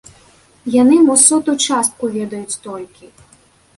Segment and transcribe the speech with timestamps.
[0.75, 3.05] Яны мо сотую частку ведаюць толькі.